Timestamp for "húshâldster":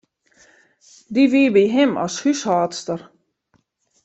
2.21-2.99